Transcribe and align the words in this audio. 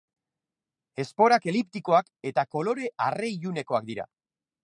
Esporak 1.03 1.45
eliptikoak 1.51 2.09
eta 2.31 2.47
kolore 2.57 2.89
arre-ilunekoak 3.09 3.89
dira. 3.93 4.09